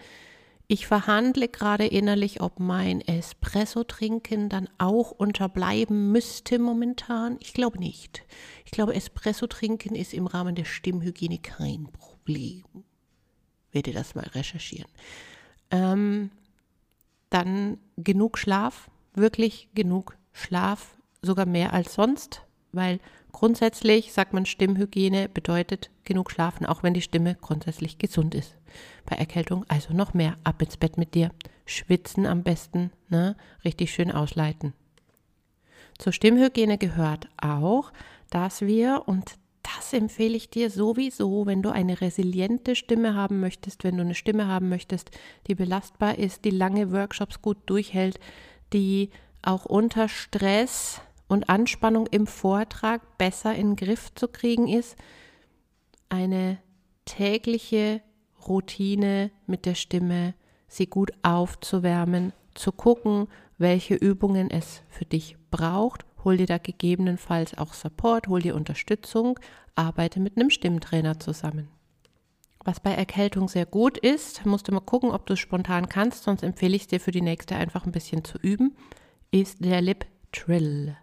Ich 0.68 0.88
verhandle 0.88 1.50
gerade 1.50 1.86
innerlich, 1.86 2.42
ob 2.42 2.60
mein 2.60 3.02
Espresso 3.02 3.84
trinken 3.84 4.50
dann 4.50 4.70
auch 4.78 5.12
unterbleiben 5.12 6.12
müsste 6.12 6.58
momentan. 6.58 7.38
Ich 7.42 7.54
glaube 7.54 7.80
nicht. 7.80 8.24
Ich 8.66 8.72
glaube, 8.72 8.96
Espresso 8.96 9.48
trinken 9.48 9.96
ist 9.96 10.14
im 10.14 10.26
Rahmen 10.26 10.56
der 10.56 10.66
Stimmhygiene 10.66 11.40
kein 11.40 11.90
Problem. 11.92 12.64
Werde 13.72 13.92
das 13.92 14.16
mal 14.16 14.26
recherchieren. 14.28 14.90
Ähm, 15.70 16.32
dann 17.30 17.78
genug 17.98 18.38
Schlaf, 18.38 18.90
wirklich 19.14 19.68
genug 19.74 20.18
Schlaf, 20.32 20.96
sogar 21.22 21.46
mehr 21.46 21.74
als 21.74 21.94
sonst, 21.94 22.42
weil 22.72 23.00
grundsätzlich 23.34 24.14
sagt 24.14 24.32
man, 24.32 24.46
Stimmhygiene 24.46 25.28
bedeutet 25.28 25.90
genug 26.06 26.32
schlafen, 26.32 26.66
auch 26.66 26.84
wenn 26.84 26.94
die 26.94 27.02
Stimme 27.02 27.36
grundsätzlich 27.42 27.98
gesund 27.98 28.34
ist 28.34 28.56
bei 29.06 29.18
Erkältung. 29.18 29.66
Also 29.68 29.94
noch 29.94 30.14
mehr 30.14 30.38
ab 30.46 30.62
ins 30.62 30.78
Bett 30.78 30.98
mit 30.98 31.14
dir. 31.14 31.32
Schwitzen 31.66 32.26
am 32.26 32.44
besten, 32.44 32.92
ne? 33.10 33.36
Richtig 33.66 33.94
schön 33.94 34.12
ausleiten. 34.12 34.74
Zur 35.98 36.14
Stimmhygiene 36.14 36.78
gehört 36.78 37.28
auch, 37.38 37.92
dass 38.30 38.62
wir, 38.62 39.04
und 39.06 39.36
das 39.62 39.94
empfehle 39.94 40.36
ich 40.36 40.50
dir 40.50 40.70
sowieso, 40.70 41.46
wenn 41.46 41.62
du 41.62 41.70
eine 41.70 42.02
resiliente 42.02 42.76
Stimme 42.76 43.16
haben 43.16 43.40
möchtest, 43.40 43.84
wenn 43.84 43.98
du 43.98 44.04
eine 44.04 44.16
Stimme 44.16 44.48
haben 44.48 44.70
möchtest, 44.70 45.12
die 45.48 45.56
belastbar 45.56 46.18
ist, 46.18 46.46
die 46.46 46.50
lange 46.50 46.92
Workshops 46.92 47.42
gut 47.42 47.58
durchhält, 47.66 48.20
die 48.74 49.10
auch 49.42 49.66
unter 49.66 50.10
Stress 50.10 51.02
und 51.34 51.50
Anspannung 51.50 52.08
im 52.08 52.28
Vortrag 52.28 53.18
besser 53.18 53.54
in 53.56 53.72
den 53.72 53.76
Griff 53.76 54.14
zu 54.14 54.28
kriegen 54.28 54.68
ist, 54.68 54.96
eine 56.10 56.60
tägliche 57.06 58.02
Routine 58.48 59.32
mit 59.48 59.66
der 59.66 59.76
Stimme, 59.76 60.36
sie 60.68 60.88
gut 60.88 61.12
aufzuwärmen, 61.24 62.34
zu 62.54 62.72
gucken, 62.72 63.28
welche 63.58 63.96
Übungen 63.96 64.52
es 64.52 64.84
für 64.90 65.06
dich 65.06 65.36
braucht. 65.50 66.06
Hol 66.24 66.38
dir 66.38 66.46
da 66.46 66.58
gegebenenfalls 66.58 67.58
auch 67.58 67.74
Support, 67.74 68.28
hol 68.28 68.42
dir 68.42 68.56
Unterstützung, 68.56 69.40
arbeite 69.76 70.20
mit 70.20 70.38
einem 70.38 70.50
Stimmtrainer 70.50 71.20
zusammen. 71.20 71.68
Was 72.64 72.80
bei 72.80 72.92
Erkältung 72.94 73.50
sehr 73.50 73.66
gut 73.66 73.98
ist, 73.98 74.46
musst 74.46 74.68
du 74.68 74.72
mal 74.72 74.80
gucken, 74.80 75.12
ob 75.12 75.26
du 75.26 75.34
es 75.34 75.40
spontan 75.40 75.90
kannst, 75.90 76.24
sonst 76.24 76.44
empfehle 76.44 76.76
ich 76.76 76.88
dir 76.88 77.00
für 77.00 77.12
die 77.12 77.22
nächste 77.22 77.56
einfach 77.56 77.86
ein 77.86 77.92
bisschen 77.92 78.24
zu 78.24 78.38
üben, 78.38 78.76
ist 79.32 79.66
der 79.66 79.82
Lip 79.82 80.06
Trill, 80.32 80.96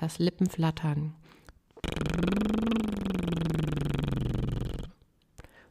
das 0.00 0.18
Lippenflattern. 0.18 1.14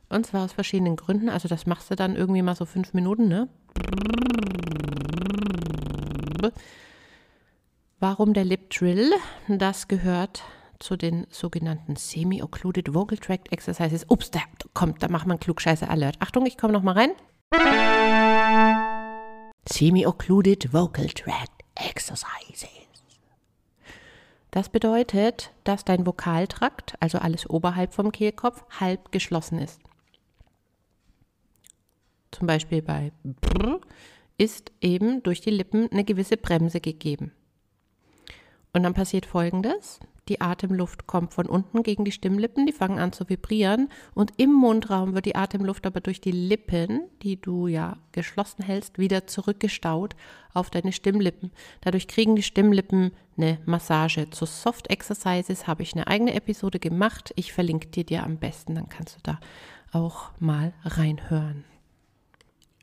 Und 0.10 0.26
zwar 0.26 0.46
aus 0.46 0.54
verschiedenen 0.54 0.96
Gründen. 0.96 1.30
Also 1.30 1.48
das 1.48 1.66
machst 1.66 1.92
du 1.92 1.96
dann 1.96 2.16
irgendwie 2.16 2.42
mal 2.42 2.56
so 2.56 2.66
fünf 2.66 2.94
Minuten, 2.94 3.28
ne? 3.28 3.50
Warum 8.00 8.34
der 8.34 8.46
Lip 8.46 8.70
Drill? 8.70 9.12
Das 9.48 9.88
gehört 9.88 10.44
zu 10.80 10.96
den 10.96 11.26
sogenannten 11.30 11.96
Semi-Occluded 11.96 12.94
Vocal 12.94 13.18
Tract 13.18 13.52
Exercises. 13.52 14.06
Ups, 14.10 14.32
da 14.32 14.40
kommt, 14.74 15.02
da 15.02 15.08
macht 15.08 15.28
man 15.28 15.40
Klugscheiße 15.40 15.90
Alert. 15.90 16.16
Achtung, 16.20 16.46
ich 16.46 16.58
komme 16.58 16.74
noch 16.74 16.84
mal 16.84 16.94
rein. 16.94 17.12
Semi-Occluded 19.68 20.72
Vocal 20.74 21.08
Tract 21.08 21.64
Exercises. 21.76 22.87
Das 24.52 24.70
bedeutet, 24.70 25.52
dass 25.64 25.86
dein 25.86 26.06
Vokaltrakt, 26.06 26.96
also 27.00 27.18
alles 27.18 27.50
oberhalb 27.50 27.94
vom 27.94 28.12
Kehlkopf, 28.12 28.64
halb 28.80 29.12
geschlossen 29.12 29.60
ist. 29.60 29.82
Zum 32.32 32.48
Beispiel 32.48 32.82
bei 32.82 33.12
Brr 33.24 33.82
ist 34.38 34.72
eben 34.82 35.24
durch 35.24 35.42
die 35.42 35.50
Lippen 35.50 35.92
eine 35.92 36.04
gewisse 36.04 36.38
Bremse 36.38 36.80
gegeben. 36.80 37.32
Und 38.74 38.84
dann 38.84 38.94
passiert 38.94 39.26
Folgendes. 39.26 40.00
Die 40.30 40.42
Atemluft 40.42 41.08
kommt 41.08 41.34
von 41.34 41.46
unten 41.48 41.84
gegen 41.84 42.04
die 42.04 42.12
Stimmlippen, 42.12 42.66
die 42.66 42.74
fangen 42.74 43.00
an 43.00 43.14
zu 43.14 43.30
vibrieren 43.30 43.90
und 44.14 44.34
im 44.38 44.52
Mundraum 44.54 45.14
wird 45.14 45.26
die 45.26 45.36
Atemluft 45.36 45.86
aber 45.86 46.02
durch 46.02 46.20
die 46.20 46.32
Lippen, 46.32 47.02
die 47.22 47.40
du 47.40 47.68
ja 47.68 47.98
geschlossen 48.12 48.64
hältst, 48.64 49.00
wieder 49.00 49.28
zurückgestaut 49.28 50.16
auf 50.54 50.70
deine 50.70 50.92
Stimmlippen. 50.92 51.52
Dadurch 51.82 52.08
kriegen 52.08 52.36
die 52.36 52.44
Stimmlippen 52.44 53.12
eine 53.38 53.60
Massage. 53.66 54.30
Zu 54.30 54.46
Soft 54.46 54.90
Exercises 54.90 55.68
habe 55.68 55.84
ich 55.84 55.94
eine 55.94 56.08
eigene 56.08 56.34
Episode 56.34 56.80
gemacht. 56.80 57.32
Ich 57.36 57.54
verlinke 57.54 57.88
dir 57.88 58.04
dir 58.04 58.24
am 58.24 58.38
besten, 58.38 58.76
dann 58.76 58.90
kannst 58.90 59.16
du 59.16 59.20
da 59.24 59.40
auch 59.92 60.32
mal 60.40 60.74
reinhören. 60.84 61.64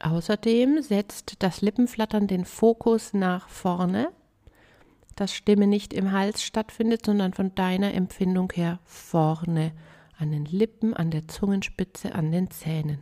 Außerdem 0.00 0.82
setzt 0.82 1.42
das 1.42 1.60
Lippenflattern 1.60 2.26
den 2.26 2.44
Fokus 2.44 3.12
nach 3.12 3.48
vorne 3.48 4.08
dass 5.16 5.34
Stimme 5.34 5.66
nicht 5.66 5.92
im 5.92 6.12
Hals 6.12 6.42
stattfindet, 6.42 7.06
sondern 7.06 7.32
von 7.32 7.54
deiner 7.54 7.94
Empfindung 7.94 8.52
her 8.52 8.80
vorne, 8.84 9.72
an 10.18 10.30
den 10.30 10.44
Lippen, 10.44 10.94
an 10.94 11.10
der 11.10 11.28
Zungenspitze, 11.28 12.14
an 12.14 12.30
den 12.30 12.50
Zähnen. 12.50 13.00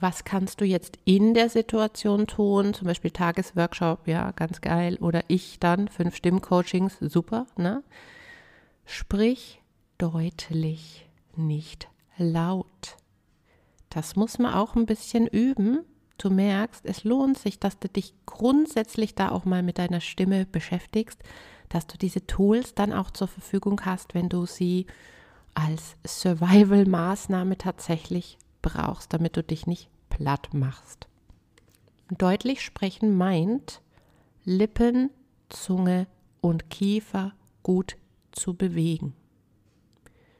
Was 0.00 0.24
kannst 0.24 0.60
du 0.60 0.64
jetzt 0.64 0.98
in 1.04 1.34
der 1.34 1.48
Situation 1.48 2.26
tun? 2.26 2.72
Zum 2.72 2.86
Beispiel 2.86 3.10
Tagesworkshop, 3.10 4.06
ja, 4.06 4.30
ganz 4.30 4.60
geil. 4.60 4.96
Oder 5.00 5.24
ich 5.26 5.58
dann, 5.58 5.88
fünf 5.88 6.14
Stimmcoachings, 6.14 6.98
super, 7.00 7.46
ne? 7.56 7.82
Sprich 8.84 9.60
deutlich, 9.98 11.08
nicht 11.34 11.88
laut. 12.16 12.96
Das 13.90 14.14
muss 14.14 14.38
man 14.38 14.54
auch 14.54 14.76
ein 14.76 14.86
bisschen 14.86 15.26
üben, 15.26 15.80
du 16.18 16.30
merkst, 16.30 16.84
es 16.84 17.04
lohnt 17.04 17.38
sich, 17.38 17.58
dass 17.58 17.78
du 17.78 17.88
dich 17.88 18.14
grundsätzlich 18.26 19.14
da 19.14 19.30
auch 19.30 19.44
mal 19.44 19.62
mit 19.62 19.78
deiner 19.78 20.00
Stimme 20.00 20.46
beschäftigst, 20.46 21.22
dass 21.68 21.86
du 21.86 21.98
diese 21.98 22.26
Tools 22.26 22.74
dann 22.74 22.92
auch 22.92 23.10
zur 23.10 23.28
Verfügung 23.28 23.80
hast, 23.84 24.14
wenn 24.14 24.28
du 24.28 24.46
sie 24.46 24.86
als 25.54 25.96
Survival-Maßnahme 26.06 27.58
tatsächlich 27.58 28.38
brauchst, 28.62 29.12
damit 29.12 29.36
du 29.36 29.42
dich 29.42 29.66
nicht 29.66 29.88
platt 30.08 30.54
machst. 30.54 31.08
Deutlich 32.16 32.62
sprechen 32.62 33.16
meint, 33.16 33.82
Lippen, 34.44 35.10
Zunge 35.48 36.06
und 36.40 36.70
Kiefer 36.70 37.32
gut 37.62 37.96
zu 38.32 38.54
bewegen. 38.54 39.14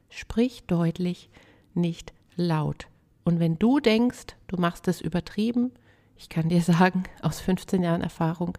Sprich 0.08 0.64
deutlich, 0.66 1.28
nicht 1.75 2.12
laut. 2.37 2.88
Und 3.28 3.40
wenn 3.40 3.58
du 3.58 3.78
denkst, 3.78 4.37
du 4.47 4.56
machst 4.56 4.88
es 4.88 5.02
übertrieben, 5.02 5.73
ich 6.16 6.30
kann 6.30 6.49
dir 6.49 6.62
sagen, 6.62 7.02
aus 7.20 7.40
15 7.40 7.82
Jahren 7.82 8.00
Erfahrung, 8.00 8.56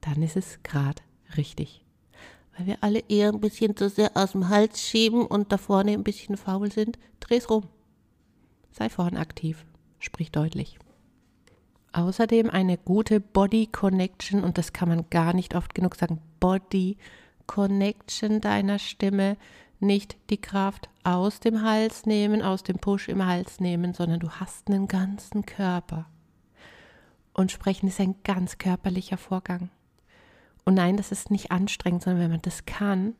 dann 0.00 0.22
ist 0.22 0.36
es 0.36 0.60
gerade 0.62 1.02
richtig. 1.36 1.84
Weil 2.56 2.66
wir 2.66 2.78
alle 2.82 3.00
eher 3.08 3.30
ein 3.30 3.40
bisschen 3.40 3.76
zu 3.76 3.88
sehr 3.88 4.12
aus 4.14 4.30
dem 4.30 4.48
Hals 4.48 4.80
schieben 4.80 5.26
und 5.26 5.50
da 5.50 5.58
vorne 5.58 5.90
ein 5.90 6.04
bisschen 6.04 6.36
faul 6.36 6.70
sind, 6.70 7.00
dreh's 7.18 7.50
rum. 7.50 7.64
Sei 8.70 8.88
vorne 8.88 9.18
aktiv, 9.18 9.64
sprich 9.98 10.30
deutlich. 10.30 10.78
Außerdem 11.92 12.48
eine 12.48 12.78
gute 12.78 13.18
Body 13.18 13.66
Connection, 13.66 14.44
und 14.44 14.56
das 14.56 14.72
kann 14.72 14.88
man 14.88 15.10
gar 15.10 15.34
nicht 15.34 15.56
oft 15.56 15.74
genug 15.74 15.96
sagen, 15.96 16.20
Body 16.38 16.96
Connection 17.48 18.40
deiner 18.40 18.78
Stimme 18.78 19.36
nicht 19.82 20.16
die 20.30 20.40
Kraft 20.40 20.88
aus 21.04 21.40
dem 21.40 21.62
Hals 21.62 22.06
nehmen, 22.06 22.42
aus 22.42 22.62
dem 22.62 22.78
Push 22.78 23.08
im 23.08 23.24
Hals 23.26 23.60
nehmen, 23.60 23.94
sondern 23.94 24.20
du 24.20 24.30
hast 24.30 24.68
einen 24.68 24.88
ganzen 24.88 25.44
Körper. 25.44 26.06
Und 27.34 27.50
sprechen 27.50 27.88
ist 27.88 28.00
ein 28.00 28.16
ganz 28.24 28.58
körperlicher 28.58 29.16
Vorgang. 29.16 29.70
Und 30.64 30.74
nein, 30.74 30.96
das 30.96 31.12
ist 31.12 31.30
nicht 31.30 31.50
anstrengend, 31.50 32.02
sondern 32.02 32.22
wenn 32.22 32.30
man 32.30 32.42
das 32.42 32.66
kann, 32.66 33.14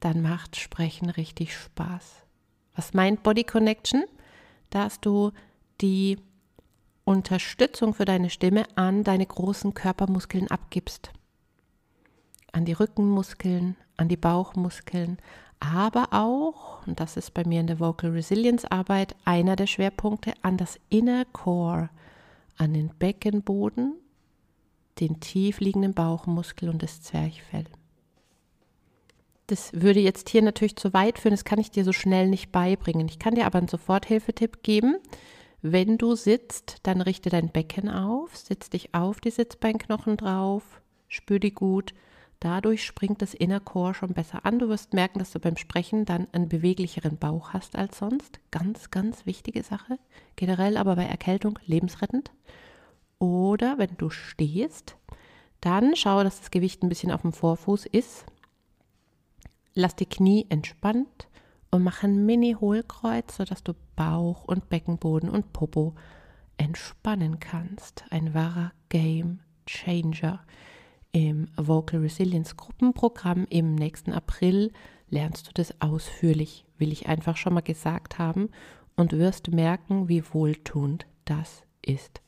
dann 0.00 0.22
macht 0.22 0.56
Sprechen 0.56 1.08
richtig 1.10 1.56
Spaß. 1.56 2.24
Was 2.74 2.94
meint 2.94 3.22
Body 3.22 3.44
Connection? 3.44 4.04
Dass 4.70 5.00
du 5.00 5.30
die 5.80 6.18
Unterstützung 7.04 7.94
für 7.94 8.04
deine 8.04 8.30
Stimme 8.30 8.64
an 8.76 9.04
deine 9.04 9.26
großen 9.26 9.74
Körpermuskeln 9.74 10.50
abgibst. 10.50 11.10
An 12.52 12.64
die 12.64 12.72
Rückenmuskeln, 12.72 13.76
an 13.96 14.08
die 14.08 14.16
Bauchmuskeln, 14.16 15.18
aber 15.64 16.08
auch, 16.12 16.86
und 16.86 17.00
das 17.00 17.16
ist 17.16 17.32
bei 17.32 17.44
mir 17.44 17.60
in 17.60 17.66
der 17.66 17.80
Vocal 17.80 18.10
Resilience 18.10 18.64
Arbeit 18.66 19.16
einer 19.24 19.56
der 19.56 19.66
Schwerpunkte, 19.66 20.34
an 20.42 20.56
das 20.56 20.78
Inner 20.90 21.24
Core, 21.26 21.88
an 22.56 22.74
den 22.74 22.90
Beckenboden, 22.90 23.94
den 25.00 25.20
tief 25.20 25.60
liegenden 25.60 25.94
Bauchmuskel 25.94 26.68
und 26.68 26.82
das 26.82 27.02
Zwerchfell. 27.02 27.64
Das 29.46 29.72
würde 29.74 30.00
jetzt 30.00 30.28
hier 30.28 30.42
natürlich 30.42 30.76
zu 30.76 30.92
weit 30.92 31.18
führen, 31.18 31.32
das 31.34 31.44
kann 31.44 31.58
ich 31.58 31.70
dir 31.70 31.84
so 31.84 31.92
schnell 31.92 32.28
nicht 32.28 32.52
beibringen. 32.52 33.08
Ich 33.08 33.18
kann 33.18 33.34
dir 33.34 33.46
aber 33.46 33.58
einen 33.58 33.68
Soforthilfetipp 33.68 34.62
geben. 34.62 34.96
Wenn 35.60 35.98
du 35.98 36.14
sitzt, 36.14 36.78
dann 36.82 37.00
richte 37.00 37.30
dein 37.30 37.50
Becken 37.50 37.90
auf, 37.90 38.36
setz 38.36 38.70
dich 38.70 38.94
auf 38.94 39.20
die 39.20 39.30
Sitzbeinknochen 39.30 40.16
drauf, 40.16 40.62
spür 41.08 41.38
die 41.38 41.52
gut 41.52 41.94
Dadurch 42.44 42.84
springt 42.84 43.22
das 43.22 43.32
Inner 43.32 43.58
Core 43.58 43.94
schon 43.94 44.12
besser 44.12 44.44
an. 44.44 44.58
Du 44.58 44.68
wirst 44.68 44.92
merken, 44.92 45.18
dass 45.18 45.32
du 45.32 45.40
beim 45.40 45.56
Sprechen 45.56 46.04
dann 46.04 46.28
einen 46.32 46.50
beweglicheren 46.50 47.16
Bauch 47.16 47.54
hast 47.54 47.74
als 47.74 47.96
sonst. 47.96 48.38
Ganz, 48.50 48.90
ganz 48.90 49.24
wichtige 49.24 49.62
Sache. 49.62 49.98
Generell 50.36 50.76
aber 50.76 50.96
bei 50.96 51.06
Erkältung 51.06 51.58
lebensrettend. 51.64 52.32
Oder 53.18 53.78
wenn 53.78 53.96
du 53.96 54.10
stehst, 54.10 54.98
dann 55.62 55.96
schaue, 55.96 56.22
dass 56.22 56.38
das 56.38 56.50
Gewicht 56.50 56.82
ein 56.82 56.90
bisschen 56.90 57.12
auf 57.12 57.22
dem 57.22 57.32
Vorfuß 57.32 57.86
ist. 57.86 58.26
Lass 59.72 59.96
die 59.96 60.04
Knie 60.04 60.44
entspannt 60.50 61.28
und 61.70 61.82
mach 61.82 62.02
ein 62.02 62.26
Mini-Hohlkreuz, 62.26 63.38
sodass 63.38 63.64
du 63.64 63.72
Bauch 63.96 64.44
und 64.44 64.68
Beckenboden 64.68 65.30
und 65.30 65.54
Popo 65.54 65.94
entspannen 66.58 67.40
kannst. 67.40 68.04
Ein 68.10 68.34
wahrer 68.34 68.72
Game 68.90 69.40
Changer. 69.66 70.44
Im 71.14 71.46
Vocal 71.56 72.00
Resilience 72.00 72.56
Gruppenprogramm 72.56 73.46
im 73.48 73.76
nächsten 73.76 74.12
April. 74.12 74.72
Lernst 75.08 75.46
du 75.46 75.52
das 75.54 75.80
ausführlich, 75.80 76.64
will 76.76 76.90
ich 76.90 77.06
einfach 77.06 77.36
schon 77.36 77.54
mal 77.54 77.60
gesagt 77.60 78.18
haben, 78.18 78.50
und 78.96 79.12
wirst 79.12 79.52
merken, 79.52 80.08
wie 80.08 80.24
wohltuend 80.34 81.06
das 81.24 81.62
ist. 81.82 82.20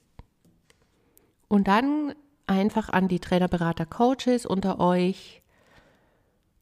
Und 1.48 1.66
dann 1.66 2.14
einfach 2.46 2.88
an 2.90 3.08
die 3.08 3.18
Trainer, 3.18 3.48
Berater, 3.48 3.86
Coaches 3.86 4.46
unter 4.46 4.78
euch 4.78 5.42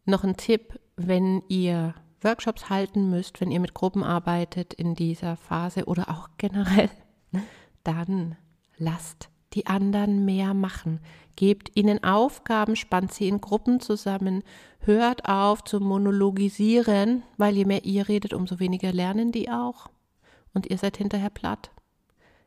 noch 0.06 0.24
ein 0.24 0.38
Tipp, 0.38 0.80
wenn 0.96 1.42
ihr 1.48 1.94
Workshops 2.22 2.70
halten 2.70 3.10
müsst, 3.10 3.42
wenn 3.42 3.50
ihr 3.50 3.60
mit 3.60 3.74
Gruppen 3.74 4.02
arbeitet 4.02 4.72
in 4.72 4.94
dieser 4.94 5.36
Phase 5.36 5.84
oder 5.84 6.08
auch 6.08 6.30
generell, 6.38 6.88
dann 7.84 8.36
lasst 8.78 9.28
die 9.54 9.66
anderen 9.66 10.24
mehr 10.24 10.54
machen. 10.54 11.00
Gebt 11.36 11.76
ihnen 11.76 12.02
Aufgaben, 12.04 12.76
spannt 12.76 13.12
sie 13.12 13.28
in 13.28 13.40
Gruppen 13.40 13.80
zusammen, 13.80 14.42
hört 14.80 15.28
auf 15.28 15.64
zu 15.64 15.80
monologisieren, 15.80 17.22
weil 17.36 17.56
je 17.56 17.64
mehr 17.64 17.84
ihr 17.84 18.08
redet, 18.08 18.32
umso 18.32 18.60
weniger 18.60 18.92
lernen 18.92 19.32
die 19.32 19.50
auch. 19.50 19.88
Und 20.52 20.70
ihr 20.70 20.78
seid 20.78 20.96
hinterher 20.96 21.30
platt. 21.30 21.70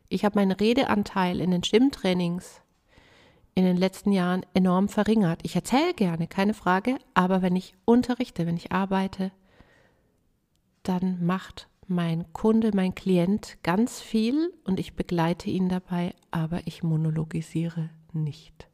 Ich 0.08 0.24
habe 0.24 0.38
meinen 0.38 0.52
Redeanteil 0.52 1.40
in 1.40 1.50
den 1.50 1.62
Stimmtrainings 1.62 2.62
in 3.54 3.64
den 3.64 3.76
letzten 3.76 4.12
Jahren 4.12 4.46
enorm 4.54 4.88
verringert. 4.88 5.40
Ich 5.42 5.56
erzähle 5.56 5.92
gerne, 5.92 6.28
keine 6.28 6.54
Frage, 6.54 6.96
aber 7.12 7.42
wenn 7.42 7.56
ich 7.56 7.74
unterrichte, 7.84 8.46
wenn 8.46 8.56
ich 8.56 8.72
arbeite, 8.72 9.32
dann 10.84 11.26
macht 11.26 11.67
mein 11.88 12.32
Kunde, 12.32 12.70
mein 12.74 12.94
Klient 12.94 13.58
ganz 13.62 14.00
viel 14.00 14.52
und 14.64 14.78
ich 14.78 14.94
begleite 14.94 15.50
ihn 15.50 15.68
dabei, 15.68 16.14
aber 16.30 16.60
ich 16.66 16.82
monologisiere 16.82 17.90
nicht. 18.12 18.68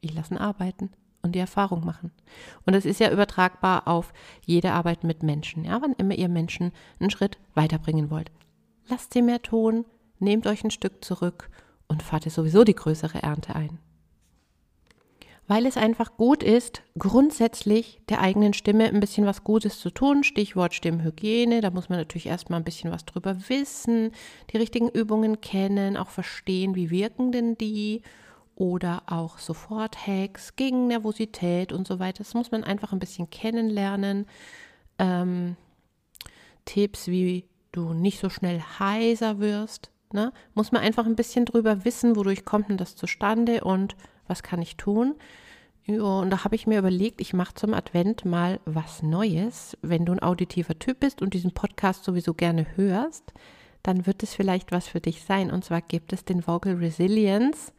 Ich 0.00 0.14
lasse 0.14 0.34
ihn 0.34 0.38
arbeiten 0.38 0.90
und 1.22 1.34
die 1.34 1.38
Erfahrung 1.38 1.84
machen. 1.84 2.12
Und 2.66 2.74
das 2.74 2.84
ist 2.84 3.00
ja 3.00 3.10
übertragbar 3.10 3.88
auf 3.88 4.12
jede 4.44 4.72
Arbeit 4.72 5.04
mit 5.04 5.22
Menschen. 5.22 5.64
Ja, 5.64 5.80
wann 5.80 5.94
immer 5.94 6.14
ihr 6.14 6.28
Menschen 6.28 6.72
einen 7.00 7.10
Schritt 7.10 7.38
weiterbringen 7.54 8.10
wollt. 8.10 8.30
Lasst 8.88 9.12
sie 9.12 9.22
mehr 9.22 9.40
tun, 9.40 9.86
nehmt 10.18 10.46
euch 10.46 10.64
ein 10.64 10.70
Stück 10.70 11.04
zurück 11.04 11.48
und 11.88 12.02
fahrt 12.02 12.26
ihr 12.26 12.32
sowieso 12.32 12.64
die 12.64 12.74
größere 12.74 13.22
Ernte 13.22 13.54
ein. 13.54 13.78
Weil 15.52 15.66
es 15.66 15.76
einfach 15.76 16.16
gut 16.16 16.42
ist, 16.42 16.82
grundsätzlich 16.98 18.00
der 18.08 18.22
eigenen 18.22 18.54
Stimme 18.54 18.84
ein 18.88 19.00
bisschen 19.00 19.26
was 19.26 19.44
Gutes 19.44 19.80
zu 19.80 19.90
tun. 19.90 20.24
Stichwort 20.24 20.72
Stimmhygiene, 20.72 21.60
da 21.60 21.68
muss 21.68 21.90
man 21.90 21.98
natürlich 21.98 22.24
erstmal 22.24 22.58
ein 22.58 22.64
bisschen 22.64 22.90
was 22.90 23.04
drüber 23.04 23.36
wissen, 23.50 24.12
die 24.50 24.56
richtigen 24.56 24.88
Übungen 24.88 25.42
kennen, 25.42 25.98
auch 25.98 26.08
verstehen, 26.08 26.74
wie 26.74 26.88
wirken 26.88 27.32
denn 27.32 27.58
die 27.58 28.00
oder 28.54 29.02
auch 29.08 29.38
Sofort-Hacks 29.38 30.56
gegen 30.56 30.86
Nervosität 30.86 31.74
und 31.74 31.86
so 31.86 31.98
weiter. 31.98 32.24
Das 32.24 32.32
muss 32.32 32.50
man 32.50 32.64
einfach 32.64 32.94
ein 32.94 32.98
bisschen 32.98 33.28
kennenlernen. 33.28 34.24
Ähm, 34.98 35.56
Tipps, 36.64 37.08
wie 37.08 37.44
du 37.72 37.92
nicht 37.92 38.20
so 38.20 38.30
schnell 38.30 38.62
heiser 38.78 39.38
wirst, 39.38 39.90
ne? 40.14 40.32
muss 40.54 40.72
man 40.72 40.80
einfach 40.80 41.04
ein 41.04 41.16
bisschen 41.16 41.44
drüber 41.44 41.84
wissen, 41.84 42.16
wodurch 42.16 42.46
kommt 42.46 42.70
denn 42.70 42.78
das 42.78 42.96
zustande 42.96 43.64
und 43.64 43.96
was 44.26 44.42
kann 44.42 44.62
ich 44.62 44.78
tun? 44.78 45.16
Ja, 45.84 46.02
und 46.02 46.30
da 46.30 46.44
habe 46.44 46.54
ich 46.54 46.66
mir 46.66 46.78
überlegt, 46.78 47.20
ich 47.20 47.32
mache 47.32 47.54
zum 47.54 47.74
Advent 47.74 48.24
mal 48.24 48.60
was 48.64 49.02
Neues. 49.02 49.76
Wenn 49.82 50.04
du 50.04 50.12
ein 50.12 50.22
auditiver 50.22 50.78
Typ 50.78 51.00
bist 51.00 51.22
und 51.22 51.34
diesen 51.34 51.52
Podcast 51.52 52.04
sowieso 52.04 52.34
gerne 52.34 52.66
hörst, 52.76 53.32
dann 53.82 54.06
wird 54.06 54.22
es 54.22 54.34
vielleicht 54.34 54.70
was 54.70 54.86
für 54.86 55.00
dich 55.00 55.24
sein. 55.24 55.50
Und 55.50 55.64
zwar 55.64 55.82
gibt 55.82 56.12
es 56.12 56.24
den 56.24 56.46
Vocal 56.46 56.74
Resilience 56.76 57.72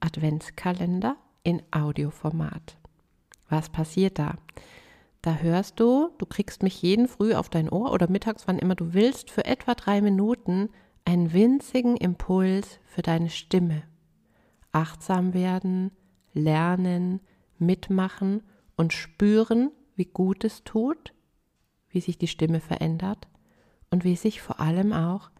Adventskalender 0.00 1.16
in 1.42 1.60
Audioformat. 1.72 2.76
Was 3.48 3.68
passiert 3.68 4.20
da? 4.20 4.36
Da 5.22 5.36
hörst 5.36 5.80
du, 5.80 6.10
du 6.18 6.26
kriegst 6.26 6.62
mich 6.62 6.80
jeden 6.82 7.08
Früh 7.08 7.34
auf 7.34 7.48
dein 7.48 7.68
Ohr 7.68 7.92
oder 7.92 8.08
mittags, 8.08 8.46
wann 8.46 8.60
immer 8.60 8.76
du 8.76 8.94
willst, 8.94 9.32
für 9.32 9.44
etwa 9.44 9.74
drei 9.74 10.00
Minuten 10.00 10.68
einen 11.04 11.32
winzigen 11.32 11.96
Impuls 11.96 12.78
für 12.84 13.02
deine 13.02 13.30
Stimme 13.30 13.82
achtsam 14.70 15.34
werden, 15.34 15.90
lernen, 16.34 17.20
mitmachen 17.58 18.42
und 18.76 18.92
spüren, 18.92 19.70
wie 19.96 20.06
gut 20.06 20.44
es 20.44 20.64
tut, 20.64 21.12
wie 21.90 22.00
sich 22.00 22.18
die 22.18 22.28
Stimme 22.28 22.60
verändert 22.60 23.28
und 23.90 24.04
wie 24.04 24.16
sich 24.16 24.40
vor 24.40 24.60
allem 24.60 24.92
auch 24.92 25.30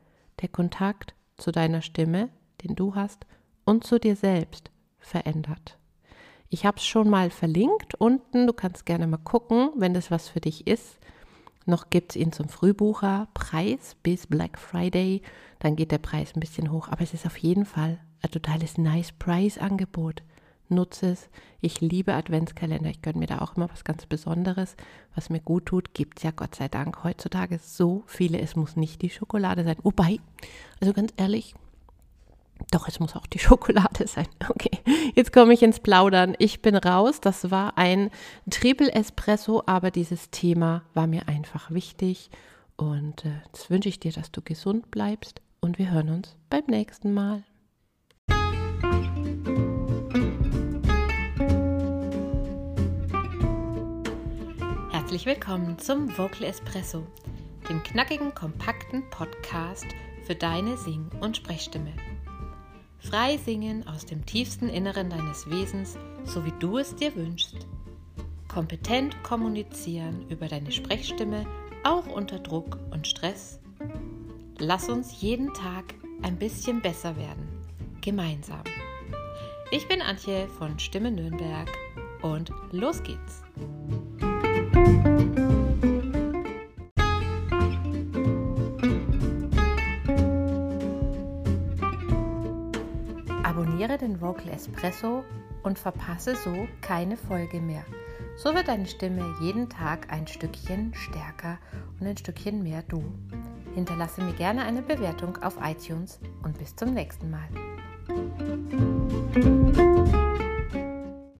der 0.40 0.48
Kontakt 0.48 1.14
zu 1.36 1.52
deiner 1.52 1.82
Stimme, 1.82 2.30
den 2.64 2.74
du 2.74 2.94
hast, 2.94 3.26
und 3.64 3.84
zu 3.84 4.00
dir 4.00 4.16
selbst 4.16 4.70
verändert. 4.98 5.78
Ich 6.48 6.64
habe 6.64 6.78
es 6.78 6.86
schon 6.86 7.10
mal 7.10 7.30
verlinkt 7.30 7.94
unten, 7.94 8.46
du 8.46 8.54
kannst 8.54 8.86
gerne 8.86 9.06
mal 9.06 9.18
gucken, 9.18 9.70
wenn 9.76 9.92
das 9.92 10.10
was 10.10 10.28
für 10.28 10.40
dich 10.40 10.66
ist. 10.66 10.98
Noch 11.66 11.90
gibt 11.90 12.12
es 12.12 12.16
ihn 12.16 12.32
zum 12.32 12.48
Frühbucherpreis 12.48 13.96
bis 14.02 14.26
Black 14.26 14.58
Friday. 14.58 15.20
Dann 15.58 15.76
geht 15.76 15.92
der 15.92 15.98
Preis 15.98 16.34
ein 16.34 16.40
bisschen 16.40 16.72
hoch, 16.72 16.88
aber 16.88 17.02
es 17.02 17.12
ist 17.12 17.26
auf 17.26 17.36
jeden 17.36 17.66
Fall 17.66 18.00
ein 18.22 18.30
totales 18.30 18.78
Nice 18.78 19.12
Price 19.12 19.58
Angebot. 19.58 20.22
Nutze 20.70 21.10
es. 21.10 21.28
Ich 21.60 21.80
liebe 21.80 22.14
Adventskalender. 22.14 22.90
Ich 22.90 23.02
gönne 23.02 23.18
mir 23.18 23.26
da 23.26 23.38
auch 23.38 23.56
immer 23.56 23.70
was 23.70 23.84
ganz 23.84 24.06
Besonderes, 24.06 24.76
was 25.14 25.30
mir 25.30 25.40
gut 25.40 25.66
tut. 25.66 25.94
Gibt 25.94 26.18
es 26.18 26.24
ja 26.24 26.30
Gott 26.30 26.54
sei 26.54 26.68
Dank 26.68 27.04
heutzutage 27.04 27.58
so 27.62 28.02
viele. 28.06 28.40
Es 28.40 28.56
muss 28.56 28.76
nicht 28.76 29.02
die 29.02 29.10
Schokolade 29.10 29.64
sein. 29.64 29.76
Wobei, 29.82 30.18
also 30.80 30.92
ganz 30.92 31.12
ehrlich, 31.16 31.54
doch, 32.70 32.88
es 32.88 33.00
muss 33.00 33.16
auch 33.16 33.26
die 33.26 33.38
Schokolade 33.38 34.06
sein. 34.06 34.28
Okay, 34.48 34.78
jetzt 35.14 35.32
komme 35.32 35.54
ich 35.54 35.62
ins 35.62 35.80
Plaudern. 35.80 36.34
Ich 36.38 36.62
bin 36.62 36.76
raus. 36.76 37.20
Das 37.20 37.50
war 37.50 37.78
ein 37.78 38.10
Triple 38.50 38.92
Espresso, 38.92 39.62
aber 39.66 39.90
dieses 39.90 40.30
Thema 40.30 40.82
war 40.94 41.06
mir 41.06 41.28
einfach 41.28 41.70
wichtig. 41.70 42.30
Und 42.76 43.24
äh, 43.24 43.40
jetzt 43.46 43.70
wünsche 43.70 43.88
ich 43.88 44.00
dir, 44.00 44.12
dass 44.12 44.30
du 44.30 44.42
gesund 44.42 44.90
bleibst. 44.90 45.40
Und 45.60 45.78
wir 45.78 45.90
hören 45.90 46.10
uns 46.10 46.36
beim 46.50 46.64
nächsten 46.66 47.12
Mal. 47.12 47.42
Herzlich 55.08 55.24
willkommen 55.24 55.78
zum 55.78 56.18
Vocal 56.18 56.44
Espresso, 56.44 57.06
dem 57.66 57.82
knackigen, 57.82 58.34
kompakten 58.34 59.08
Podcast 59.08 59.86
für 60.26 60.34
deine 60.34 60.76
Sing- 60.76 61.08
und 61.22 61.34
Sprechstimme. 61.34 61.94
Frei 62.98 63.38
singen 63.38 63.88
aus 63.88 64.04
dem 64.04 64.26
tiefsten 64.26 64.68
Inneren 64.68 65.08
deines 65.08 65.48
Wesens, 65.48 65.96
so 66.24 66.44
wie 66.44 66.52
du 66.58 66.76
es 66.76 66.94
dir 66.94 67.16
wünschst. 67.16 67.56
Kompetent 68.48 69.22
kommunizieren 69.22 70.28
über 70.28 70.46
deine 70.46 70.70
Sprechstimme, 70.70 71.46
auch 71.84 72.06
unter 72.06 72.38
Druck 72.38 72.76
und 72.90 73.06
Stress. 73.06 73.60
Lass 74.58 74.90
uns 74.90 75.22
jeden 75.22 75.54
Tag 75.54 75.94
ein 76.20 76.36
bisschen 76.36 76.82
besser 76.82 77.16
werden. 77.16 77.48
Gemeinsam. 78.02 78.64
Ich 79.70 79.88
bin 79.88 80.02
Antje 80.02 80.48
von 80.58 80.78
Stimme 80.78 81.10
Nürnberg 81.10 81.72
und 82.20 82.52
los 82.72 83.02
geht's. 83.02 83.42
Vocal 94.38 94.54
Espresso 94.54 95.24
und 95.62 95.78
verpasse 95.78 96.36
so 96.36 96.68
keine 96.80 97.16
Folge 97.16 97.60
mehr. 97.60 97.84
So 98.36 98.54
wird 98.54 98.68
deine 98.68 98.86
Stimme 98.86 99.34
jeden 99.40 99.68
Tag 99.68 100.12
ein 100.12 100.26
Stückchen 100.26 100.94
stärker 100.94 101.58
und 101.98 102.06
ein 102.06 102.16
Stückchen 102.16 102.62
mehr 102.62 102.82
du. 102.82 103.02
Hinterlasse 103.74 104.22
mir 104.22 104.34
gerne 104.34 104.62
eine 104.62 104.82
Bewertung 104.82 105.36
auf 105.42 105.56
iTunes 105.62 106.20
und 106.42 106.56
bis 106.58 106.74
zum 106.76 106.94
nächsten 106.94 107.30
Mal. 107.30 107.48